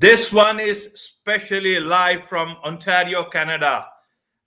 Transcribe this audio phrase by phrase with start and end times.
[0.00, 3.88] This one is specially live from Ontario, Canada.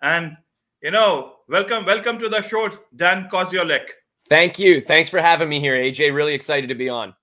[0.02, 0.38] And,
[0.82, 3.84] you know, welcome, welcome to the show, Dan Koziolek.
[4.30, 4.80] Thank you.
[4.80, 6.16] Thanks for having me here, AJ.
[6.16, 7.14] Really excited to be on.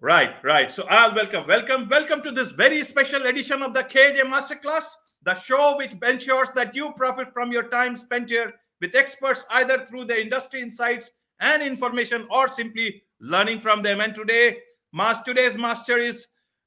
[0.00, 0.72] Right, right.
[0.72, 4.86] So I'll welcome, welcome, welcome to this very special edition of the KJ Masterclass,
[5.22, 9.86] the show which ensures that you profit from your time spent here with experts either
[9.86, 14.00] through the industry insights and information or simply learning from them.
[14.00, 14.58] And today,
[14.92, 16.26] mas- today's master is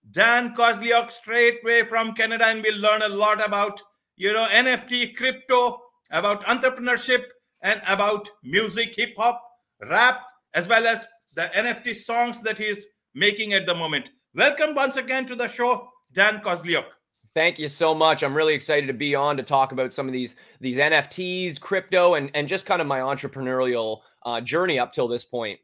[0.09, 3.81] Dan Koziolek, straightway from Canada, and we'll learn a lot about
[4.15, 7.23] you know NFT, crypto, about entrepreneurship,
[7.61, 9.41] and about music, hip hop,
[9.89, 10.23] rap,
[10.53, 14.09] as well as the NFT songs that he's making at the moment.
[14.33, 16.85] Welcome once again to the show, Dan Koziolek.
[17.33, 18.23] Thank you so much.
[18.23, 22.15] I'm really excited to be on to talk about some of these these NFTs, crypto,
[22.15, 25.59] and and just kind of my entrepreneurial uh, journey up till this point.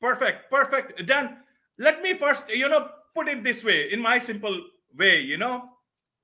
[0.00, 1.06] Perfect, perfect.
[1.06, 1.38] Dan,
[1.78, 4.60] let me first, you know, put it this way in my simple
[4.96, 5.20] way.
[5.20, 5.70] You know,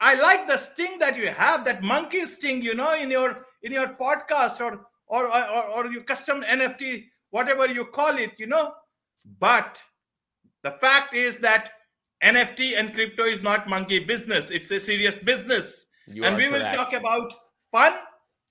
[0.00, 2.62] I like the sting that you have, that monkey sting.
[2.62, 7.66] You know, in your in your podcast or or or, or your custom NFT, whatever
[7.68, 8.32] you call it.
[8.38, 8.72] You know,
[9.38, 9.82] but
[10.62, 11.70] the fact is that
[12.22, 14.50] NFT and crypto is not monkey business.
[14.50, 15.86] It's a serious business.
[16.06, 16.76] You and we will correct.
[16.76, 17.32] talk about
[17.70, 17.92] fun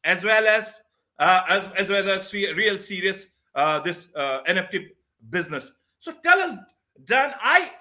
[0.04, 0.82] as well as
[1.20, 4.88] uh, as, as well as re- real serious uh, this uh, NFT
[5.30, 5.72] business.
[6.00, 6.56] So tell us,
[7.04, 7.34] Dan.
[7.42, 7.72] I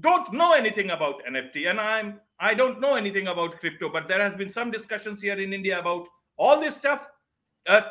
[0.00, 3.88] don't know anything about NFT, and I'm I don't know anything about crypto.
[3.88, 7.08] But there has been some discussions here in India about all this stuff.
[7.66, 7.82] Uh,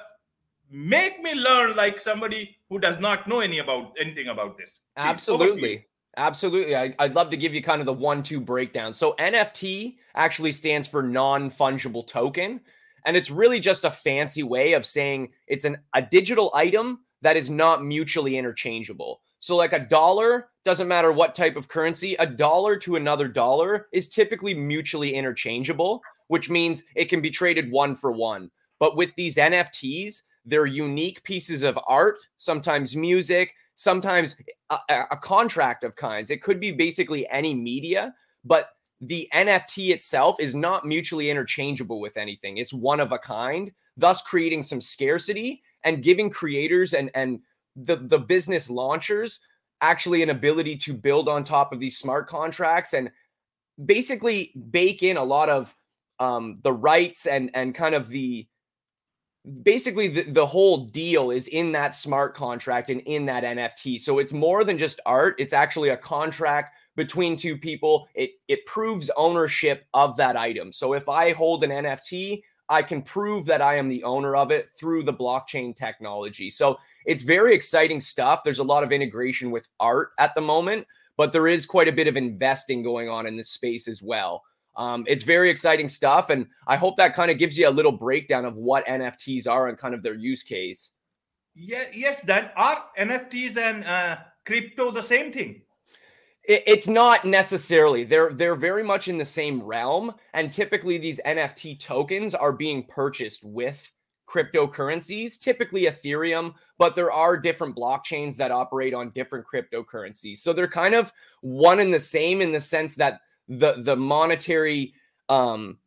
[0.70, 4.80] make me learn like somebody who does not know any about anything about this.
[4.96, 5.04] Please.
[5.04, 5.86] Absolutely.
[6.18, 6.76] Absolutely.
[6.76, 8.94] I, I'd love to give you kind of the one two breakdown.
[8.94, 12.62] So, NFT actually stands for non fungible token.
[13.06, 17.38] And it's really just a fancy way of saying it's an, a digital item that
[17.38, 19.22] is not mutually interchangeable.
[19.46, 23.90] So, like a dollar, doesn't matter what type of currency, a dollar to another dollar
[23.92, 28.50] is typically mutually interchangeable, which means it can be traded one for one.
[28.80, 34.36] But with these NFTs, they're unique pieces of art, sometimes music, sometimes
[34.72, 34.80] a,
[35.12, 36.32] a contract of kinds.
[36.32, 38.16] It could be basically any media,
[38.46, 38.70] but
[39.00, 42.58] the NFT itself is not mutually interchangeable with anything.
[42.58, 47.42] It's one of a kind, thus creating some scarcity and giving creators and and
[47.76, 49.40] the the business launchers
[49.82, 53.12] actually an ability to build on top of these smart contracts and
[53.84, 55.76] basically bake in a lot of
[56.20, 58.48] um, the rights and and kind of the
[59.62, 64.18] basically the, the whole deal is in that smart contract and in that nft so
[64.18, 65.36] it's more than just art.
[65.38, 68.08] It's actually a contract between two people.
[68.16, 70.72] It it proves ownership of that item.
[70.72, 74.50] So if i hold an nft i can prove that i am the owner of
[74.52, 76.50] it through the blockchain technology.
[76.50, 80.86] So it's very exciting stuff there's a lot of integration with art at the moment
[81.18, 84.44] but there is quite a bit of investing going on in this space as well
[84.78, 87.92] um, it's very exciting stuff, and I hope that kind of gives you a little
[87.92, 90.92] breakdown of what NFTs are and kind of their use case.
[91.56, 92.50] Yeah, yes, Dan.
[92.58, 95.62] Are NFTs and uh, crypto the same thing?
[96.44, 98.04] It, it's not necessarily.
[98.04, 102.84] They're they're very much in the same realm, and typically these NFT tokens are being
[102.84, 103.90] purchased with
[104.28, 110.40] cryptocurrencies, typically Ethereum, but there are different blockchains that operate on different cryptocurrencies.
[110.40, 114.94] So they're kind of one and the same in the sense that the the monetary
[115.30, 115.78] um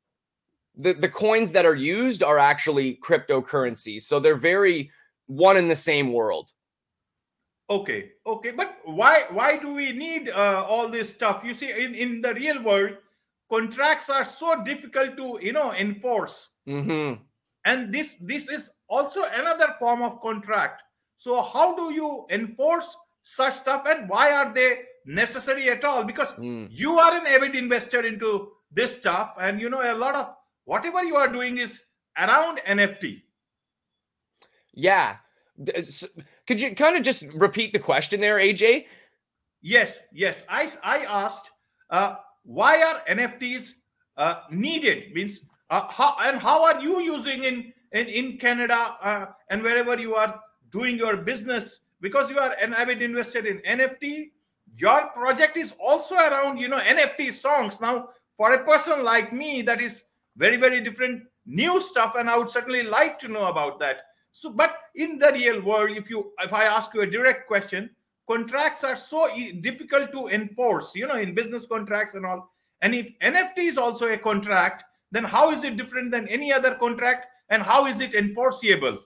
[0.77, 4.93] the the coins that are used are actually cryptocurrencies so they're very
[5.27, 6.53] one in the same world
[7.71, 11.45] Okay, okay, but why why do we need uh, all this stuff?
[11.45, 12.97] You see, in in the real world,
[13.51, 17.21] contracts are so difficult to you know enforce, hmm
[17.69, 20.83] and this this is also another form of contract.
[21.25, 22.91] So how do you enforce
[23.23, 24.69] such stuff, and why are they
[25.21, 26.05] necessary at all?
[26.11, 26.69] Because Mm.
[26.83, 28.33] you are an avid investor into
[28.81, 30.35] this stuff, and you know a lot of
[30.75, 31.81] whatever you are doing is
[32.27, 33.23] around NFT.
[34.75, 35.17] yeah
[36.47, 38.63] could you kind of just repeat the question there aj
[39.61, 40.45] Yes, yes.
[40.49, 41.51] I I asked
[41.91, 42.15] uh,
[42.59, 43.73] why are NFTs
[44.17, 45.13] uh, needed?
[45.15, 49.99] Means uh, how and how are you using in in in Canada uh, and wherever
[49.99, 51.81] you are doing your business?
[52.01, 54.31] Because you are an avid investor in NFT,
[54.77, 57.81] your project is also around you know NFT songs.
[57.81, 60.05] Now, for a person like me, that is
[60.37, 64.03] very very different new stuff, and I would certainly like to know about that.
[64.33, 67.91] So, but in the real world, if you if I ask you a direct question,
[68.29, 69.29] contracts are so
[69.61, 74.09] difficult to enforce you know in business contracts and all and if nft is also
[74.09, 78.15] a contract then how is it different than any other contract and how is it
[78.15, 78.99] enforceable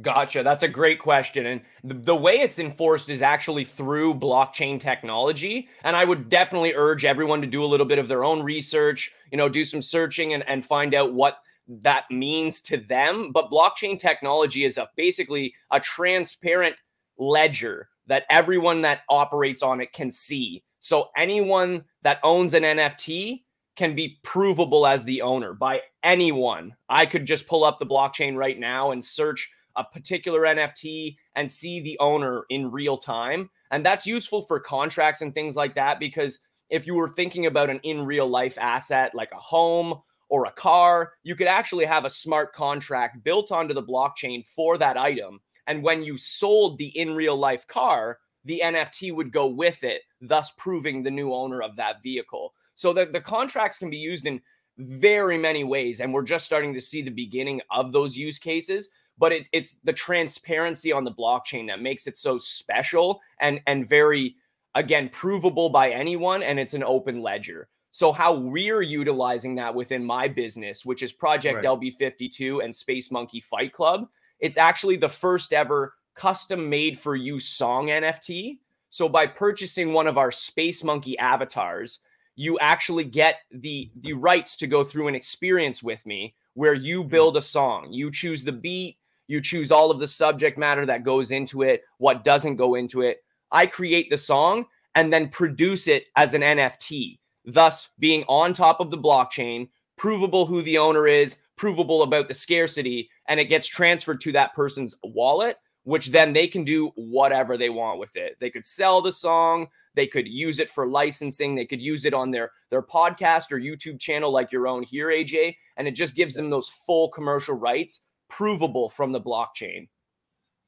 [0.00, 0.42] Gotcha.
[0.42, 1.46] That's a great question.
[1.46, 5.68] And the, the, way it's enforced is actually through blockchain technology.
[5.84, 9.12] And I would definitely urge everyone to do a little bit of their own research,
[9.30, 11.38] you know, do some searching and, and find out what
[11.68, 13.30] that means to them.
[13.32, 16.74] But blockchain technology is a basically a transparent
[17.16, 20.64] ledger that everyone that operates on it can see.
[20.80, 23.42] So anyone that owns an NFT
[23.76, 26.74] can be provable as the owner by anyone.
[26.88, 31.50] I could just pull up the blockchain right now and search a particular NFT and
[31.50, 33.50] see the owner in real time.
[33.70, 36.40] And that's useful for contracts and things like that because
[36.70, 40.52] if you were thinking about an in real life asset like a home or a
[40.52, 45.40] car, you could actually have a smart contract built onto the blockchain for that item.
[45.66, 50.02] And when you sold the in real life car, the NFT would go with it,
[50.20, 52.54] thus proving the new owner of that vehicle.
[52.76, 54.40] So the, the contracts can be used in
[54.78, 56.00] very many ways.
[56.00, 58.90] And we're just starting to see the beginning of those use cases.
[59.18, 63.88] But it, it's the transparency on the blockchain that makes it so special and, and
[63.88, 64.36] very,
[64.74, 66.42] again, provable by anyone.
[66.42, 67.68] And it's an open ledger.
[67.96, 71.64] So, how we're utilizing that within my business, which is Project right.
[71.64, 74.06] LB52 and Space Monkey Fight Club,
[74.38, 78.58] it's actually the first ever custom made for you song NFT.
[78.90, 82.00] So, by purchasing one of our Space Monkey avatars,
[82.36, 87.02] you actually get the the rights to go through an experience with me where you
[87.02, 87.08] hmm.
[87.08, 88.96] build a song you choose the beat
[89.26, 93.02] you choose all of the subject matter that goes into it what doesn't go into
[93.02, 98.52] it i create the song and then produce it as an nft thus being on
[98.52, 103.46] top of the blockchain provable who the owner is provable about the scarcity and it
[103.46, 105.56] gets transferred to that person's wallet
[105.86, 108.36] which then they can do whatever they want with it.
[108.40, 112.14] They could sell the song, they could use it for licensing, they could use it
[112.14, 116.14] on their their podcast or YouTube channel like your own here AJ, and it just
[116.14, 119.88] gives them those full commercial rights provable from the blockchain.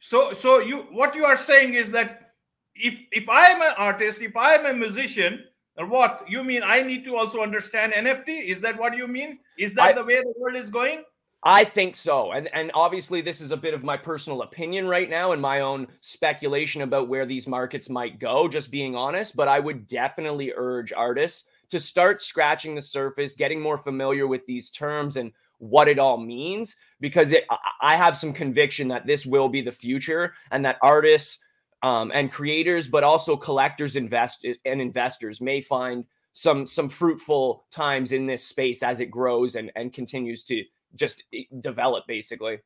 [0.01, 2.33] So so you what you are saying is that
[2.75, 5.45] if if I am an artist, if I am a musician,
[5.77, 8.45] or what you mean I need to also understand NFT?
[8.45, 9.39] Is that what you mean?
[9.59, 11.05] Is that I, the way the world is going?
[11.43, 12.33] I think so.
[12.33, 15.61] And and obviously this is a bit of my personal opinion right now and my
[15.61, 20.53] own speculation about where these markets might go, just being honest, but I would definitely
[20.57, 25.89] urge artists to start scratching the surface, getting more familiar with these terms and what
[25.89, 27.45] it all means because it,
[27.81, 31.39] I have some conviction that this will be the future and that artists
[31.83, 38.13] um, and creators, but also collectors, invest and investors may find some some fruitful times
[38.13, 40.65] in this space as it grows and and continues to
[40.95, 41.23] just
[41.61, 42.59] develop basically.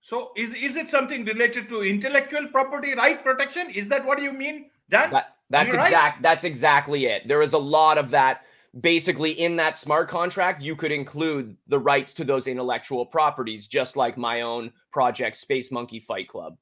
[0.00, 3.68] So is is it something related to intellectual property right protection?
[3.70, 5.10] Is that what you mean, Dan?
[5.10, 5.94] That, that's exact.
[5.94, 6.22] Right?
[6.22, 7.28] That's exactly it.
[7.28, 8.42] There is a lot of that.
[8.80, 13.96] Basically, in that smart contract, you could include the rights to those intellectual properties, just
[13.96, 16.56] like my own project, Space Monkey Fight Club.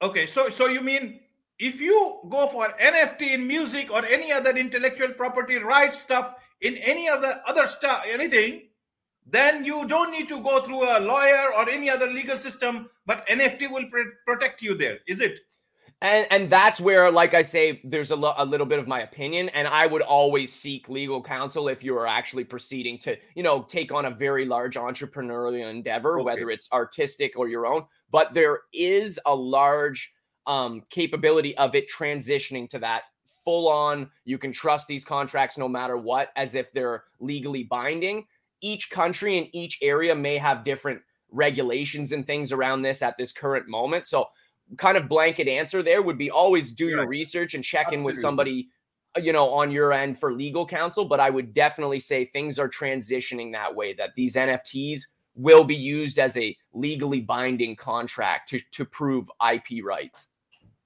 [0.00, 1.20] Okay, so so you mean
[1.58, 6.76] if you go for NFT in music or any other intellectual property rights stuff in
[6.76, 8.62] any other other stuff, anything,
[9.26, 13.26] then you don't need to go through a lawyer or any other legal system but
[13.28, 15.40] nft will pr- protect you there is it?
[16.00, 19.02] And and that's where like i say there's a, lo- a little bit of my
[19.02, 23.44] opinion and i would always seek legal counsel if you are actually proceeding to you
[23.44, 26.24] know take on a very large entrepreneurial endeavor okay.
[26.24, 27.84] whether it's artistic or your own.
[28.10, 30.12] But there is a large
[30.46, 33.04] um, capability of it transitioning to that
[33.44, 38.24] full on you can trust these contracts no matter what as if they're legally binding
[38.62, 43.32] each country and each area may have different regulations and things around this at this
[43.32, 44.06] current moment.
[44.06, 44.28] So,
[44.76, 46.96] kind of blanket answer there would be always do yeah.
[46.96, 48.00] your research and check Absolutely.
[48.00, 48.68] in with somebody
[49.20, 52.68] you know on your end for legal counsel but i would definitely say things are
[52.68, 55.02] transitioning that way that these nfts
[55.34, 60.28] will be used as a legally binding contract to to prove ip rights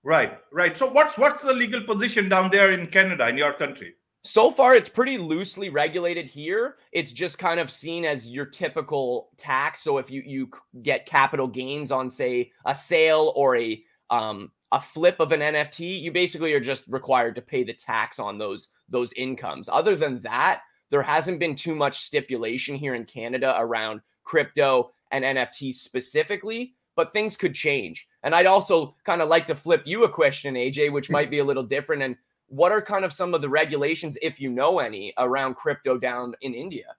[0.03, 3.95] right right so what's what's the legal position down there in canada in your country
[4.27, 6.77] so far, it's pretty loosely regulated here.
[6.93, 9.83] It's just kind of seen as your typical tax.
[9.83, 10.51] So if you you
[10.83, 16.01] get capital gains on, say, a sale or a um, a flip of an NFT,
[16.01, 19.69] you basically are just required to pay the tax on those those incomes.
[19.69, 25.25] Other than that, there hasn't been too much stipulation here in Canada around crypto and
[25.25, 28.09] NFTs specifically, but things could change.
[28.25, 31.39] And I'd also kind of like to flip you a question, AJ, which might be
[31.39, 32.03] a little different.
[32.03, 32.17] And
[32.49, 36.35] what are kind of some of the regulations, if you know any, around crypto down
[36.43, 36.95] in India?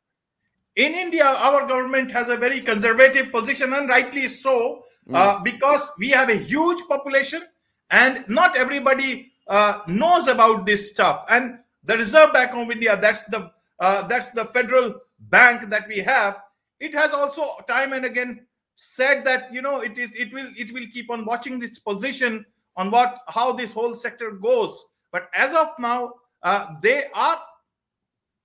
[0.76, 5.16] In India, our government has a very conservative position, and rightly so, mm.
[5.16, 7.44] uh, because we have a huge population,
[7.90, 11.26] and not everybody uh, knows about this stuff.
[11.30, 16.00] And the Reserve Bank of India, that's the uh, that's the federal bank that we
[16.00, 16.38] have.
[16.80, 20.72] It has also time and again said that you know it is it will it
[20.72, 25.54] will keep on watching this position on what how this whole sector goes but as
[25.54, 27.40] of now uh, they are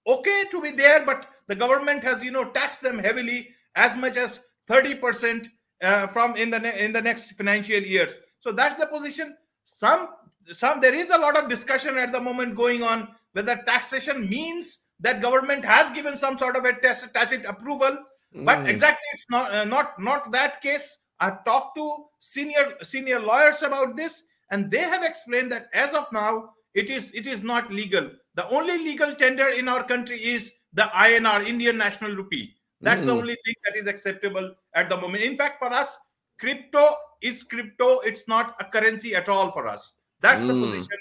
[0.07, 4.17] okay to be there but the government has you know taxed them heavily as much
[4.17, 5.49] as 30%
[5.83, 8.09] uh, from in the ne- in the next financial year.
[8.41, 9.37] So that's the position.
[9.65, 10.09] Some
[10.53, 14.81] some there is a lot of discussion at the moment going on whether taxation means
[15.01, 17.99] that government has given some sort of a tacit tacit approval.
[18.35, 18.69] But mm.
[18.69, 20.99] exactly it's not uh, not not that case.
[21.21, 26.07] I've talked to senior senior lawyers about this and they have explained that as of
[26.13, 30.53] now it is it is not legal the only legal tender in our country is
[30.73, 33.07] the inr indian national rupee that's mm.
[33.07, 35.99] the only thing that is acceptable at the moment in fact for us
[36.39, 36.89] crypto
[37.21, 40.49] is crypto it's not a currency at all for us that's mm.
[40.49, 40.99] the position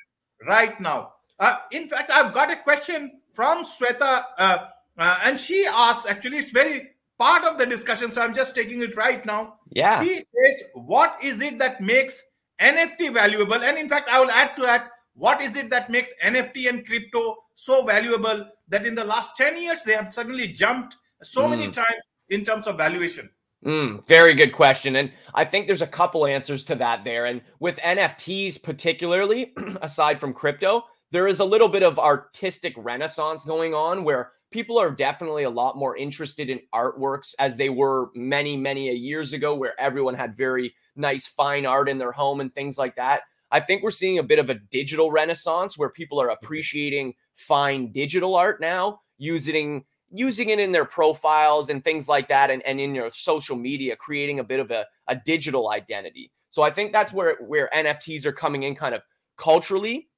[0.48, 4.58] right now uh, in fact i've got a question from Sweta, uh,
[4.98, 8.82] uh, and she asks actually, it's very part of the discussion, so I'm just taking
[8.82, 9.56] it right now.
[9.72, 10.04] Yeah.
[10.04, 12.24] She says, What is it that makes
[12.62, 13.56] NFT valuable?
[13.56, 16.86] And in fact, I will add to that, what is it that makes NFT and
[16.86, 21.52] crypto so valuable that in the last 10 years they have suddenly jumped so mm.
[21.52, 23.30] many times in terms of valuation?
[23.66, 24.96] Mm, very good question.
[24.96, 27.26] And I think there's a couple answers to that there.
[27.26, 33.46] And with NFTs, particularly, aside from crypto, there is a little bit of artistic renaissance
[33.46, 38.10] going on where people are definitely a lot more interested in artworks as they were
[38.14, 42.54] many many years ago where everyone had very nice fine art in their home and
[42.54, 43.22] things like that.
[43.50, 46.46] I think we're seeing a bit of a digital renaissance where people are mm-hmm.
[46.46, 52.52] appreciating fine digital art now using using it in their profiles and things like that
[52.52, 56.32] and, and in your social media creating a bit of a, a digital identity.
[56.50, 59.02] So i think that's where where nfts are coming in kind of
[59.38, 60.10] culturally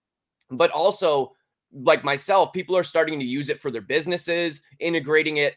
[0.50, 1.34] but also
[1.74, 5.56] like myself, people are starting to use it for their businesses, integrating it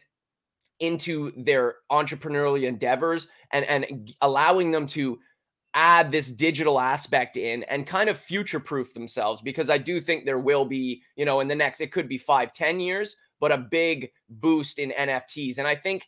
[0.79, 5.19] into their entrepreneurial endeavors and and allowing them to
[5.73, 10.23] add this digital aspect in and kind of future proof themselves because i do think
[10.23, 13.51] there will be you know in the next it could be five ten years but
[13.51, 16.07] a big boost in nfts and i think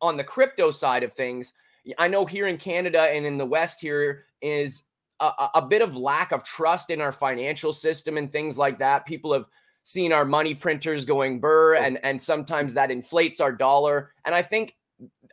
[0.00, 1.52] on the crypto side of things
[1.98, 4.84] i know here in canada and in the west here is
[5.20, 9.06] a, a bit of lack of trust in our financial system and things like that.
[9.06, 9.46] People have
[9.84, 14.12] seen our money printers going burr and and sometimes that inflates our dollar.
[14.24, 14.74] And i think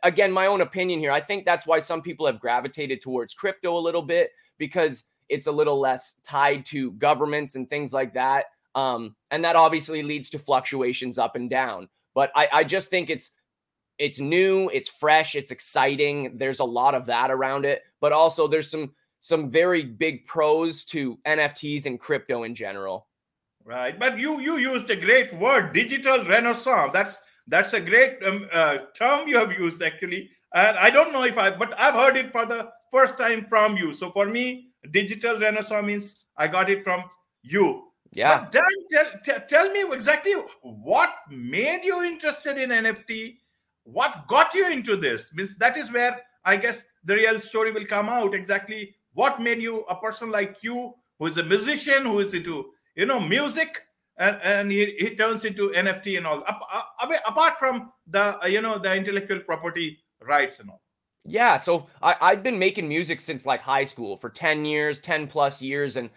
[0.02, 3.76] again my own opinion here i think that's why some people have gravitated towards crypto
[3.76, 8.46] a little bit because it's a little less tied to governments and things like that.
[8.74, 11.88] Um, and that obviously leads to fluctuations up and down.
[12.14, 13.30] But I, I just think it's
[13.98, 16.36] it's new it's fresh it's exciting.
[16.36, 17.82] There's a lot of that around it.
[18.00, 23.06] But also there's some some very big pros to NFTs and crypto in general.
[23.64, 26.92] Right, but you you used a great word, digital renaissance.
[26.92, 31.24] That's that's a great um, uh, term you have used actually, and I don't know
[31.24, 33.92] if I, but I've heard it for the first time from you.
[33.92, 37.04] So for me, digital renaissance means I got it from
[37.42, 37.88] you.
[38.12, 38.40] Yeah.
[38.40, 43.36] But Dan, tell, tell, tell me exactly what made you interested in NFT.
[43.84, 45.32] What got you into this?
[45.34, 48.34] Means that is where I guess the real story will come out.
[48.34, 52.66] Exactly what made you a person like you who is a musician who is into
[52.94, 53.82] you know music
[54.18, 56.44] and, and he, he turns into nft and all.
[57.26, 60.82] Apart from the uh, you know the intellectual property rights and all.
[61.24, 65.26] Yeah so I, i've been making music since like high school for 10 years 10
[65.28, 66.10] plus years and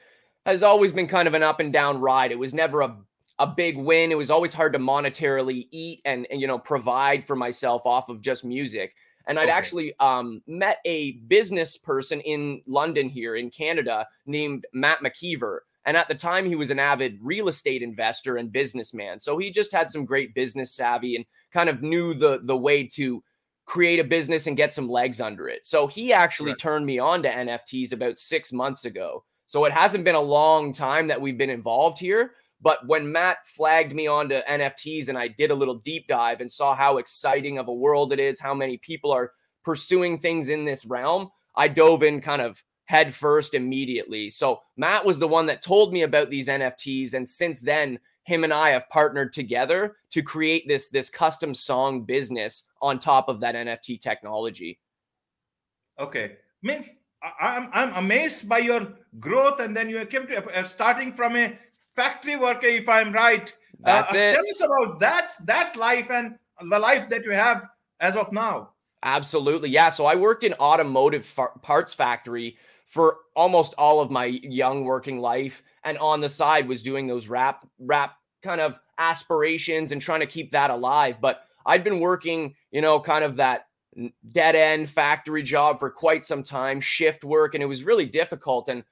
[0.46, 2.32] has always been kind of an up and down ride.
[2.32, 2.98] It was never a
[3.42, 4.12] a big win.
[4.12, 8.10] It was always hard to monetarily eat and, and you know provide for myself off
[8.10, 8.94] of just music
[9.28, 9.52] and I'd okay.
[9.52, 15.60] actually um, met a business person in London here in Canada named Matt McKeever.
[15.86, 19.20] And at the time, he was an avid real estate investor and businessman.
[19.20, 22.86] So he just had some great business savvy and kind of knew the the way
[22.88, 23.24] to
[23.66, 25.66] create a business and get some legs under it.
[25.66, 26.60] So he actually right.
[26.60, 29.24] turned me on to NFTs about six months ago.
[29.46, 33.48] So it hasn't been a long time that we've been involved here, but when Matt
[33.48, 37.58] flagged me onto NFTs and I did a little deep dive and saw how exciting
[37.58, 39.32] of a world it is, how many people are
[39.64, 44.30] pursuing things in this realm, I dove in kind of head first immediately.
[44.30, 47.14] So Matt was the one that told me about these NFTs.
[47.14, 52.04] And since then, him and I have partnered together to create this this custom song
[52.04, 54.80] business on top of that NFT technology.
[55.98, 56.38] Okay.
[57.42, 58.88] I'm, I'm amazed by your
[59.20, 61.58] growth and then you came to uh, starting from a
[61.96, 63.54] factory worker, if I'm right.
[63.80, 64.34] That's uh, it.
[64.34, 66.36] Tell us about that that life and
[66.70, 67.66] the life that you have
[68.00, 68.72] as of now.
[69.04, 69.90] Absolutely, yeah.
[69.90, 75.20] So I worked in automotive far- parts factory for almost all of my young working
[75.20, 80.20] life, and on the side was doing those rap rap kind of aspirations and trying
[80.20, 81.18] to keep that alive.
[81.22, 83.68] But I'd been working, you know, kind of that
[84.30, 88.70] dead end factory job for quite some time, shift work, and it was really difficult.
[88.70, 88.84] And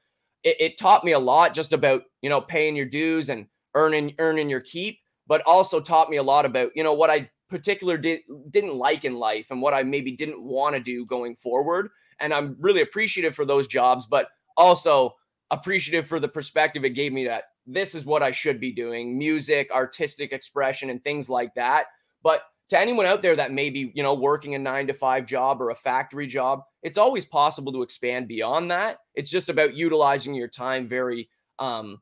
[0.43, 4.15] it, it taught me a lot just about you know paying your dues and earning
[4.19, 7.97] earning your keep, but also taught me a lot about you know what I particular
[7.97, 11.89] did, didn't like in life and what I maybe didn't want to do going forward.
[12.19, 14.27] And I'm really appreciative for those jobs, but
[14.57, 15.15] also
[15.51, 19.17] appreciative for the perspective it gave me that this is what I should be doing
[19.17, 21.85] music, artistic expression, and things like that.
[22.23, 25.25] But to anyone out there that may be, you know, working a nine to five
[25.25, 28.99] job or a factory job, it's always possible to expand beyond that.
[29.15, 32.01] It's just about utilizing your time very um,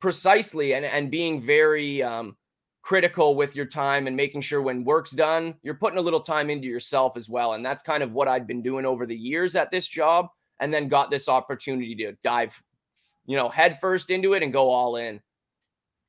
[0.00, 2.36] precisely and, and being very um,
[2.82, 6.50] critical with your time and making sure when work's done, you're putting a little time
[6.50, 7.54] into yourself as well.
[7.54, 10.28] And that's kind of what I'd been doing over the years at this job
[10.60, 12.60] and then got this opportunity to dive,
[13.26, 15.20] you know, headfirst into it and go all in.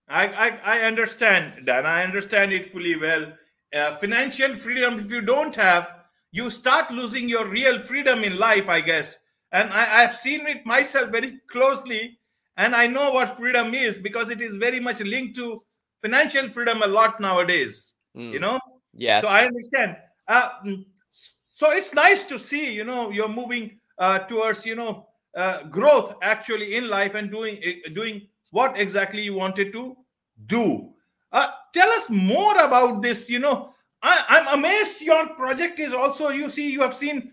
[0.08, 1.86] I, I, I understand, Dan.
[1.86, 3.34] I understand it fully well.
[3.74, 5.90] Uh, financial freedom, if you don't have,
[6.32, 9.18] you start losing your real freedom in life, I guess.
[9.52, 12.18] And I, I've seen it myself very closely.
[12.58, 15.60] And I know what freedom is because it is very much linked to
[16.02, 17.94] financial freedom a lot nowadays.
[18.16, 18.32] Mm.
[18.32, 18.60] You know?
[18.94, 19.24] Yes.
[19.24, 19.96] So I understand.
[20.28, 20.86] Uh, mm,
[21.54, 26.16] so it's nice to see, you know, you're moving uh, towards, you know, uh, growth
[26.22, 29.96] actually in life and doing eh, doing what exactly you wanted to
[30.46, 30.90] do.
[31.32, 33.30] Uh, tell us more about this.
[33.30, 37.32] You know, I, I'm amazed your project is also, you see, you have seen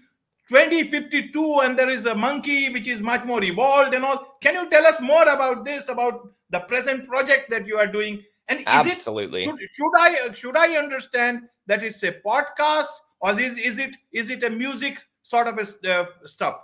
[0.49, 4.37] 2052 and there is a monkey which is much more evolved and all.
[4.41, 8.23] Can you tell us more about this, about the present project that you are doing?
[8.49, 12.87] And absolutely, it, should, should, I should I understand that it's a podcast
[13.21, 16.57] or is is it is it a music sort of a, uh, stuff?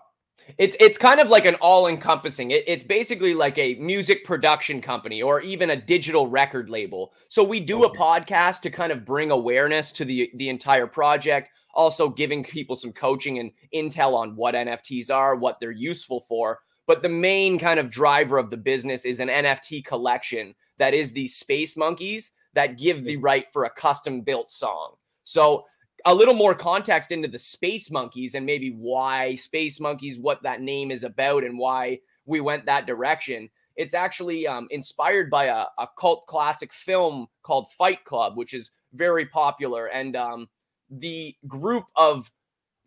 [0.58, 2.50] It's it's kind of like an all-encompassing.
[2.50, 7.12] It, it's basically like a music production company or even a digital record label.
[7.28, 7.96] So we do okay.
[7.96, 12.76] a podcast to kind of bring awareness to the the entire project, also giving people
[12.76, 16.60] some coaching and intel on what NFTs are, what they're useful for.
[16.86, 21.12] But the main kind of driver of the business is an NFT collection that is
[21.12, 24.95] the space monkeys that give the right for a custom built song.
[25.25, 25.64] So
[26.04, 30.60] a little more context into the Space Monkeys and maybe why Space Monkeys, what that
[30.60, 33.49] name is about, and why we went that direction.
[33.76, 38.71] It's actually um, inspired by a, a, cult classic film called Fight Club, which is
[38.93, 39.86] very popular.
[39.86, 40.49] And um,
[40.90, 42.30] the group of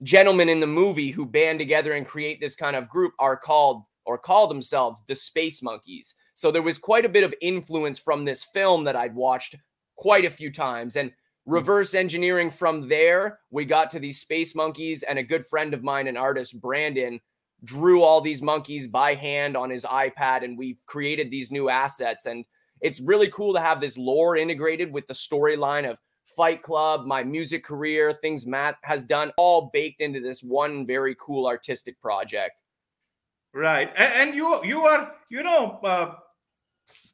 [0.04, 3.84] gentlemen in the movie who band together and create this kind of group are called
[4.06, 6.16] or call themselves the Space Monkeys.
[6.36, 9.56] So there was quite a bit of influence from this film that I'd watched
[9.96, 10.96] quite a few times.
[10.96, 11.12] And.
[11.48, 15.82] Reverse engineering from there, we got to these space monkeys, and a good friend of
[15.82, 17.20] mine, an artist, Brandon,
[17.64, 22.28] drew all these monkeys by hand on his iPad, and we've created these new assets.
[22.28, 22.46] And
[22.82, 25.98] it's really cool to have this lore integrated with the storyline of
[26.36, 31.16] Fight Club, my music career, things Matt has done, all baked into this one very
[31.20, 32.62] cool artistic project.
[33.54, 36.14] Right, and, you you are you know uh,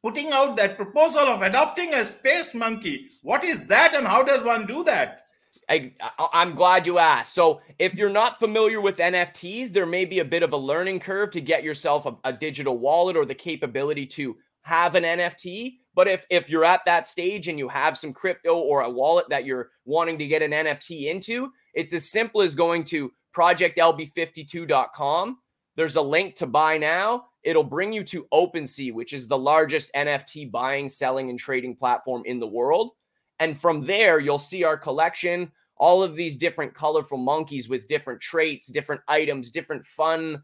[0.02, 3.10] putting out that proposal of adopting a space monkey.
[3.24, 5.22] What is that and how does one do that?
[5.70, 5.94] I,
[6.34, 7.34] am glad you asked.
[7.34, 11.00] So, if you're not familiar with NFTs, there may be a bit of a learning
[11.00, 15.76] curve to get yourself a, a, digital wallet or the capability to have an NFT.
[15.94, 19.30] But if if you're at that stage and you have some crypto or a wallet
[19.30, 25.38] that you're wanting to get an NFT into, it's as simple as going to projectlb52.com.
[25.76, 29.92] There's a link to buy now it'll bring you to OpenSea, which is the largest
[29.96, 32.92] NFT buying, selling, and trading platform in the world.
[33.40, 38.22] And from there, you'll see our collection, all of these different colorful monkeys with different
[38.22, 40.42] traits, different items, different fun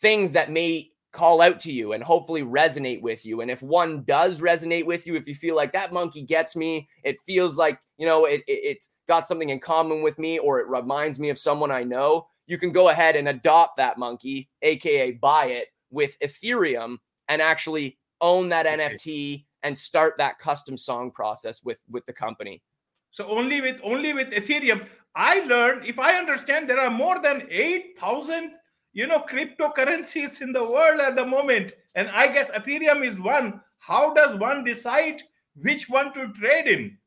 [0.00, 3.40] things that may call out to you and hopefully resonate with you.
[3.40, 6.88] And if one does resonate with you, if you feel like that monkey gets me,
[7.02, 10.60] it feels like, you know, it, it, has got something in common with me or
[10.60, 14.48] it reminds me of someone I know, you can go ahead and adopt that monkey,
[14.62, 16.98] AKA buy it with Ethereum
[17.28, 18.76] and actually own that okay.
[18.76, 22.62] NFT and start that custom song process with with the company.
[23.10, 27.46] So only with only with Ethereum, I learned if I understand there are more than
[27.50, 28.52] 8000
[28.92, 33.60] you know cryptocurrencies in the world at the moment and I guess Ethereum is one.
[33.78, 35.22] How does one decide
[35.54, 36.98] which one to trade in?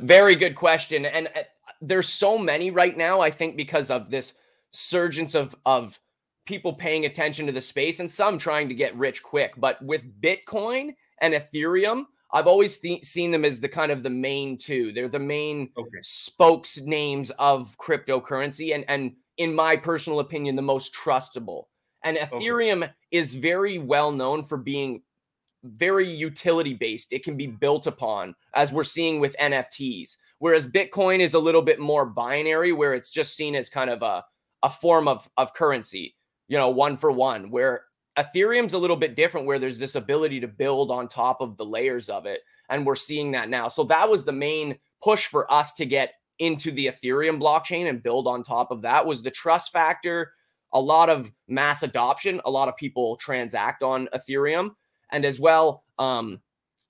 [0.00, 1.42] Very good question and uh,
[1.80, 4.34] there's so many right now I think because of this
[4.72, 5.98] surgence of of
[6.46, 9.54] people paying attention to the space and some trying to get rich quick.
[9.56, 14.10] But with Bitcoin and Ethereum, I've always th- seen them as the kind of the
[14.10, 14.92] main two.
[14.92, 15.98] They're the main okay.
[16.02, 21.64] spokes names of cryptocurrency, and and in my personal opinion, the most trustable.
[22.02, 22.92] And Ethereum okay.
[23.10, 25.02] is very well known for being
[25.64, 27.12] very utility based.
[27.12, 30.16] It can be built upon, as we're seeing with NFTs.
[30.38, 34.02] Whereas Bitcoin is a little bit more binary, where it's just seen as kind of
[34.02, 34.24] a,
[34.62, 36.14] a form of, of currency,
[36.48, 37.84] you know, one for one, where
[38.18, 41.64] Ethereum's a little bit different, where there's this ability to build on top of the
[41.64, 42.40] layers of it.
[42.68, 43.68] And we're seeing that now.
[43.68, 48.02] So that was the main push for us to get into the Ethereum blockchain and
[48.02, 50.32] build on top of that was the trust factor,
[50.72, 54.70] a lot of mass adoption, a lot of people transact on Ethereum,
[55.10, 56.40] and as well, um,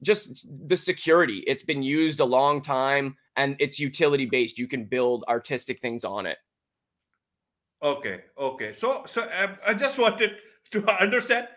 [0.03, 1.45] just the security.
[1.47, 4.59] It's been used a long time and it's utility based.
[4.59, 6.38] You can build artistic things on it.
[7.82, 8.74] Okay, okay.
[8.74, 10.32] So, so uh, I just wanted
[10.72, 11.48] to understand: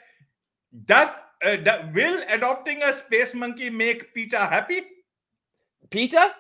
[0.85, 1.09] Does
[1.43, 1.57] uh,
[1.93, 4.81] will adopting a space monkey make PETA happy?
[5.89, 6.35] PETA?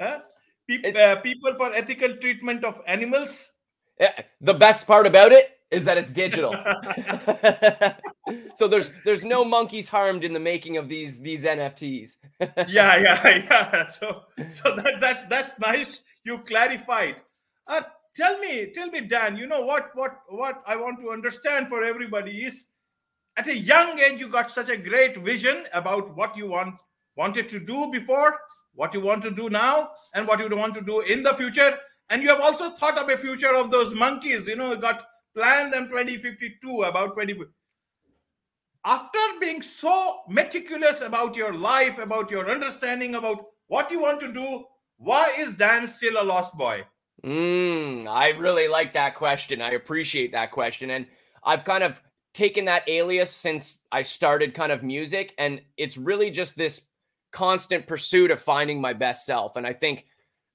[0.00, 0.20] Huh?
[0.68, 3.52] Pe- uh, people for ethical treatment of animals.
[3.98, 6.52] Yeah, the best part about it is that it's digital.
[8.54, 12.16] so there's there's no monkeys harmed in the making of these these NFTs.
[12.68, 13.86] yeah, yeah, yeah.
[13.86, 16.00] So so that that's that's nice.
[16.24, 17.16] You clarified.
[17.66, 17.82] Uh,
[18.16, 19.36] tell me, tell me, Dan.
[19.36, 22.66] You know what what what I want to understand for everybody is
[23.36, 26.82] at a young age you got such a great vision about what you want
[27.16, 28.38] wanted to do before,
[28.74, 31.76] what you want to do now, and what you want to do in the future.
[32.08, 34.48] And you have also thought of a future of those monkeys.
[34.48, 35.02] You know, got
[35.34, 37.34] planned them 2052 about 20
[38.84, 44.32] after being so meticulous about your life, about your understanding about what you want to
[44.32, 44.64] do,
[44.96, 46.84] why is Dan still a lost boy?
[47.24, 49.60] Mm, I really like that question.
[49.60, 50.90] I appreciate that question.
[50.90, 51.06] And
[51.44, 52.00] I've kind of
[52.32, 55.34] taken that alias since I started kind of music.
[55.38, 56.82] And it's really just this
[57.32, 59.56] constant pursuit of finding my best self.
[59.56, 60.06] And I think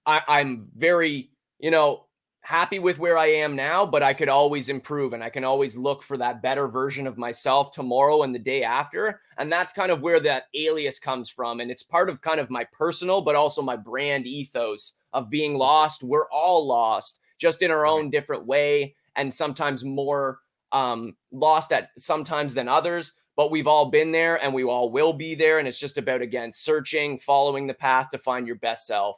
[0.06, 2.06] I, I'm very, you know,
[2.41, 5.75] happy with where I am now, but I could always improve and I can always
[5.75, 9.21] look for that better version of myself tomorrow and the day after.
[9.38, 11.60] And that's kind of where that alias comes from.
[11.60, 15.58] And it's part of kind of my personal, but also my brand ethos of being
[15.58, 16.04] lost.
[16.04, 20.39] We're all lost, just in our own different way, and sometimes more
[20.71, 23.13] um, lost at sometimes than others.
[23.36, 25.60] But we've all been there and we all will be there.
[25.60, 29.17] And it's just about, again, searching, following the path to find your best self.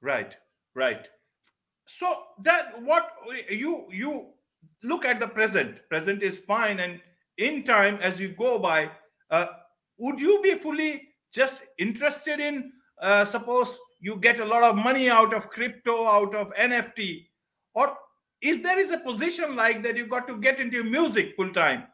[0.00, 0.34] Right,
[0.74, 1.10] right
[1.86, 3.12] so that what
[3.48, 4.26] you you
[4.82, 7.00] look at the present present is fine and
[7.38, 8.90] in time as you go by
[9.30, 9.46] uh,
[9.98, 15.08] would you be fully just interested in uh, suppose you get a lot of money
[15.08, 17.26] out of crypto out of nft
[17.74, 17.96] or
[18.40, 21.84] if there is a position like that you've got to get into music full time.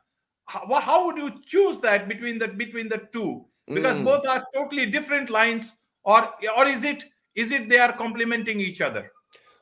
[0.46, 3.44] How, how would you choose that between the between the two?
[3.66, 4.04] Because mm.
[4.04, 5.76] both are totally different lines.
[6.04, 9.10] Or or is it is it they are complementing each other?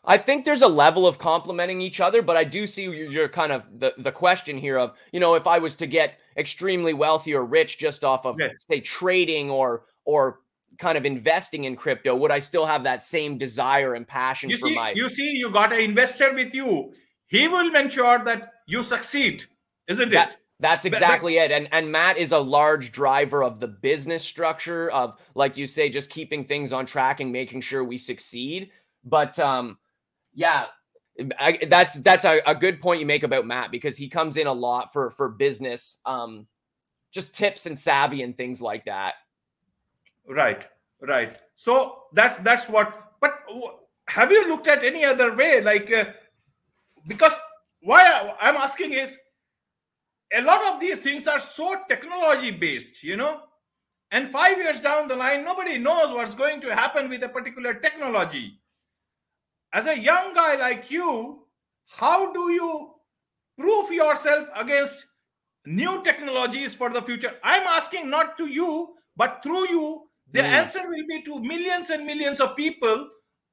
[0.04, 3.28] I think there's a level of complementing each other, but I do see your, your,
[3.28, 6.94] kind of the, the question here of, you know, if I was to get extremely
[6.94, 8.64] wealthy or rich just off of yes.
[8.66, 10.40] say trading or or
[10.80, 14.56] kind of investing in crypto, would I still have that same desire and passion you
[14.56, 16.92] for see, my You see, you got an investor with you.
[17.28, 19.44] He will ensure that you succeed,
[19.86, 20.36] isn't that, it?
[20.58, 21.52] That's exactly it.
[21.52, 25.88] And and Matt is a large driver of the business structure of like you say,
[25.88, 28.70] just keeping things on track and making sure we succeed.
[29.04, 29.78] But um
[30.34, 30.66] yeah,
[31.38, 34.46] I, that's that's a, a, good point you make about Matt because he comes in
[34.46, 36.46] a lot for for business, um,
[37.12, 39.14] just tips and savvy and things like that.
[40.28, 40.66] Right,
[41.00, 41.36] right.
[41.56, 43.12] So that's that's what.
[43.20, 43.40] But
[44.08, 45.60] have you looked at any other way?
[45.60, 46.06] Like, uh,
[47.06, 47.34] because
[47.82, 49.16] why I'm asking is
[50.32, 53.42] a lot of these things are so technology based, you know.
[54.12, 57.74] And five years down the line, nobody knows what's going to happen with a particular
[57.74, 58.60] technology
[59.72, 61.46] as a young guy like you,
[61.86, 62.94] how do you
[63.58, 65.06] prove yourself against
[65.66, 67.34] new technologies for the future?
[67.42, 70.44] I'm asking not to you, but through you, the mm.
[70.44, 73.08] answer will be to millions and millions of people,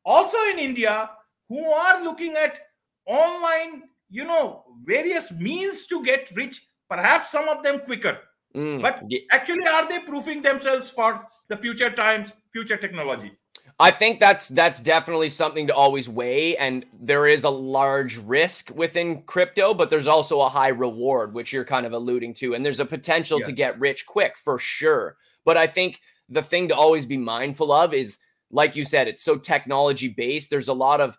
[0.06, 1.10] also in India,
[1.50, 2.60] who are looking at
[3.06, 8.20] online, you know, various means to get rich, perhaps some of them quicker.
[8.56, 8.82] Mm.
[8.82, 13.32] But actually, are they proofing themselves for the future times, future technology?
[13.80, 18.72] I think that's that's definitely something to always weigh and there is a large risk
[18.74, 22.66] within crypto but there's also a high reward which you're kind of alluding to and
[22.66, 23.46] there's a potential yeah.
[23.46, 25.18] to get rich quick for sure.
[25.46, 28.18] But I think the thing to always be mindful of is
[28.52, 31.18] like you said it's so technology based there's a lot of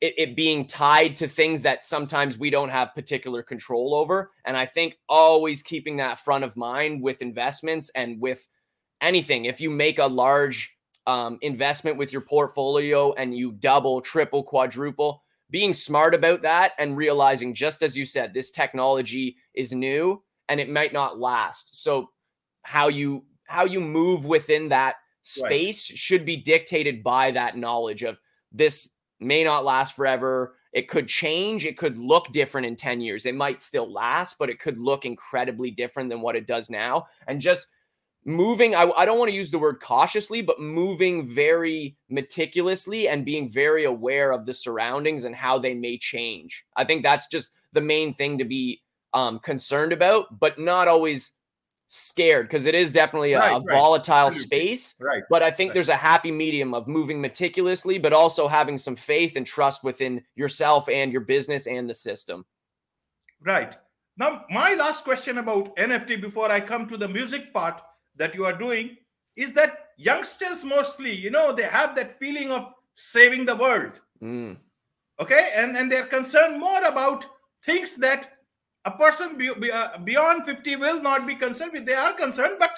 [0.00, 4.30] it, it being tied to things that sometimes we don't have particular control over.
[4.44, 8.46] And I think always keeping that front of mind with investments and with
[9.00, 9.44] anything.
[9.44, 10.74] If you make a large
[11.06, 16.96] um, investment with your portfolio and you double, triple, quadruple, being smart about that and
[16.96, 21.82] realizing, just as you said, this technology is new and it might not last.
[21.82, 22.10] So
[22.62, 25.98] how you how you move within that space right.
[25.98, 28.18] should be dictated by that knowledge of
[28.52, 30.54] this may not last forever.
[30.72, 31.66] It could change.
[31.66, 33.26] It could look different in 10 years.
[33.26, 37.06] It might still last, but it could look incredibly different than what it does now.
[37.26, 37.66] And just
[38.24, 43.24] moving, I, I don't want to use the word cautiously, but moving very meticulously and
[43.24, 46.64] being very aware of the surroundings and how they may change.
[46.76, 48.82] I think that's just the main thing to be
[49.14, 51.32] um, concerned about, but not always
[51.88, 54.32] scared because it is definitely a, right, a volatile right.
[54.32, 54.94] space.
[55.00, 55.22] Right.
[55.28, 55.74] But I think right.
[55.74, 60.22] there's a happy medium of moving meticulously, but also having some faith and trust within
[60.36, 62.44] yourself and your business and the system.
[63.40, 63.74] Right.
[64.18, 67.80] Now, my last question about NFT before I come to the music part
[68.16, 68.96] that you are doing
[69.36, 74.00] is that youngsters mostly, you know, they have that feeling of saving the world.
[74.22, 74.58] Mm.
[75.20, 75.50] Okay.
[75.56, 77.24] And, and they're concerned more about
[77.62, 78.37] things that
[78.84, 81.86] a person be, be, uh, beyond 50 will not be concerned with.
[81.86, 82.70] They are concerned, but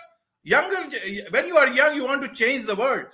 [0.43, 0.97] younger,
[1.31, 3.07] when you are young, you want to change the world.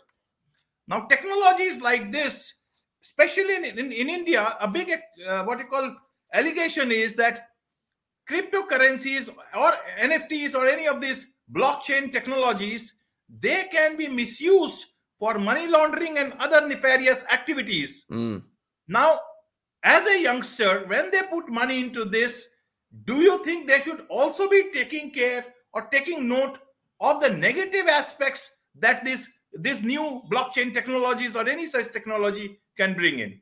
[0.88, 2.54] Now, technologies like this,
[3.02, 4.90] especially in, in, in India, a big,
[5.26, 5.94] uh, what you call
[6.32, 7.48] allegation is that
[8.30, 12.94] cryptocurrencies or NFTs or any of these blockchain technologies,
[13.28, 14.86] they can be misused
[15.18, 18.04] for money laundering and other nefarious activities.
[18.10, 18.42] Mm.
[18.88, 19.18] Now,
[19.82, 22.48] as a youngster, when they put money into this,
[23.04, 26.58] do you think they should also be taking care or taking note
[27.00, 32.94] of the negative aspects that this this new blockchain technologies or any such technology can
[32.94, 33.40] bring in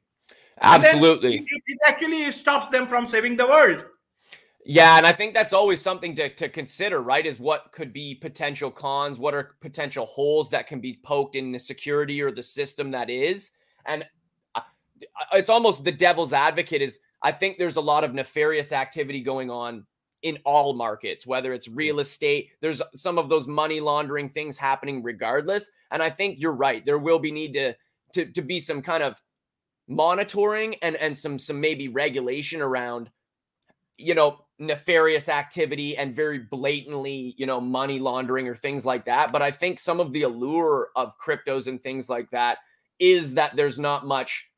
[0.61, 3.85] absolutely it, it actually stops them from saving the world
[4.67, 7.27] yeah, and I think that's always something to, to consider, right?
[7.27, 11.53] Is what could be potential cons, what are potential holes that can be poked in
[11.53, 13.51] the security or the system that is.
[13.85, 14.07] And
[14.55, 14.63] uh,
[15.33, 19.51] it's almost the devil's advocate is I think there's a lot of nefarious activity going
[19.51, 19.87] on
[20.23, 22.51] in all markets, whether it's real estate.
[22.61, 25.71] There's some of those money laundering things happening regardless.
[25.91, 26.85] And I think you're right.
[26.85, 27.75] There will be need to
[28.13, 29.21] to, to be some kind of
[29.89, 33.11] monitoring and and some some maybe regulation around
[33.99, 39.31] you know nefarious activity and very blatantly you know money laundering or things like that
[39.31, 42.59] but i think some of the allure of cryptos and things like that
[42.99, 44.49] is that there's not much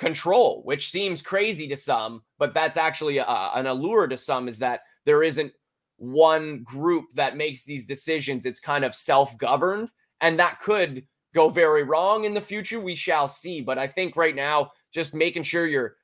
[0.00, 4.58] control, which seems crazy to some, but that's actually a, an allure to some is
[4.58, 5.52] that there isn't
[5.98, 8.46] one group that makes these decisions.
[8.46, 9.90] It's kind of self governed,
[10.22, 12.80] and that could go very wrong in the future.
[12.80, 13.60] We shall see.
[13.60, 15.96] But I think right now, just making sure you're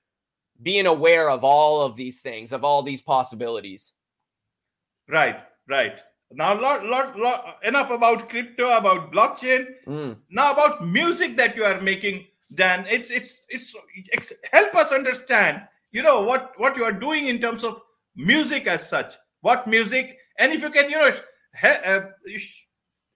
[0.63, 3.95] being aware of all of these things, of all these possibilities.
[5.09, 5.99] Right, right.
[6.33, 9.67] Now, lot, lot, lot, enough about crypto, about blockchain.
[9.87, 10.17] Mm.
[10.29, 13.75] Now, about music that you are making Dan, it's, it's it's
[14.13, 17.81] it's help us understand, you know, what what you are doing in terms of
[18.15, 19.15] music as such.
[19.41, 21.13] What music, and if you can, you know,
[21.63, 22.01] uh,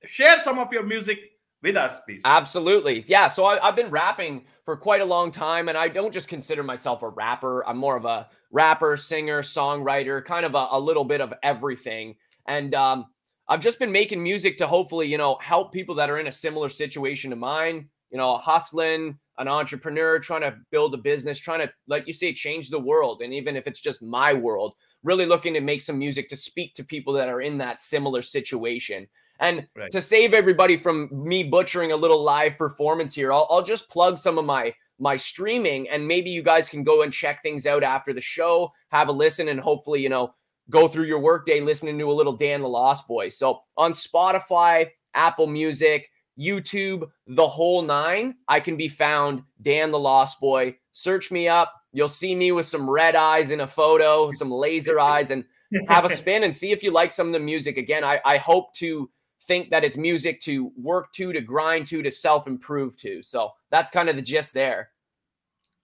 [0.04, 1.18] share some of your music
[1.62, 2.22] with us, please.
[2.24, 3.28] Absolutely, yeah.
[3.28, 6.62] So I, I've been rapping for quite a long time, and I don't just consider
[6.62, 7.66] myself a rapper.
[7.68, 12.16] I'm more of a rapper, singer, songwriter, kind of a, a little bit of everything.
[12.46, 13.06] And um,
[13.48, 16.32] I've just been making music to hopefully, you know, help people that are in a
[16.32, 21.60] similar situation to mine you know, hustling, an entrepreneur, trying to build a business, trying
[21.60, 23.22] to, like you say, change the world.
[23.22, 26.74] And even if it's just my world, really looking to make some music to speak
[26.74, 29.06] to people that are in that similar situation.
[29.38, 29.90] And right.
[29.90, 34.18] to save everybody from me butchering a little live performance here, I'll, I'll just plug
[34.18, 37.82] some of my my streaming and maybe you guys can go and check things out
[37.82, 40.34] after the show, have a listen, and hopefully, you know,
[40.68, 43.30] go through your workday listening to a little Dan the Lost Boy.
[43.30, 46.09] So on Spotify, Apple Music,
[46.40, 50.76] YouTube, the whole nine, I can be found Dan the Lost Boy.
[50.92, 51.74] Search me up.
[51.92, 55.44] You'll see me with some red eyes in a photo, some laser eyes, and
[55.88, 57.76] have a spin and see if you like some of the music.
[57.76, 59.10] Again, I, I hope to
[59.42, 63.22] think that it's music to work to, to grind to, to self improve to.
[63.22, 64.90] So that's kind of the gist there.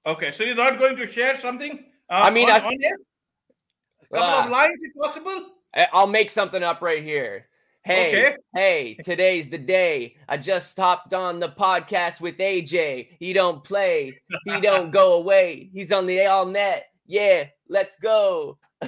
[0.06, 1.84] Okay, so you're not going to share something?
[2.08, 5.46] Uh, I mean, on, I, on a couple uh, of lines, if possible.
[5.92, 7.46] I'll make something up right here.
[7.86, 8.36] Hey, okay.
[8.52, 10.16] hey, today's the day.
[10.28, 13.10] I just stopped on the podcast with AJ.
[13.20, 14.18] He don't play.
[14.44, 15.70] He don't go away.
[15.72, 16.86] He's on the all net.
[17.06, 18.58] Yeah, let's go.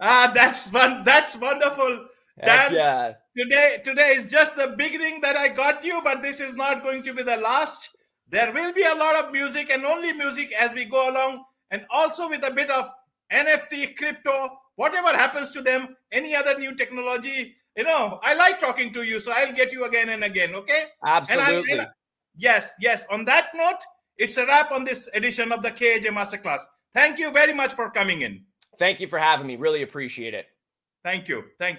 [0.00, 1.04] ah, that's fun.
[1.04, 2.06] That's wonderful.
[2.42, 3.12] Dan, yeah.
[3.36, 7.02] today today is just the beginning that I got you, but this is not going
[7.02, 7.90] to be the last.
[8.30, 11.84] There will be a lot of music and only music as we go along, and
[11.90, 12.88] also with a bit of
[13.30, 18.92] NFT, crypto, whatever happens to them, any other new technology you know, I like talking
[18.94, 20.54] to you, so I'll get you again and again.
[20.54, 20.86] Okay?
[21.04, 21.72] Absolutely.
[21.72, 21.88] And and
[22.34, 23.04] yes, yes.
[23.10, 23.80] On that note,
[24.16, 26.60] it's a wrap on this edition of the KAJ Masterclass.
[26.94, 28.44] Thank you very much for coming in.
[28.78, 29.56] Thank you for having me.
[29.56, 30.46] Really appreciate it.
[31.04, 31.44] Thank you.
[31.58, 31.74] Thank you.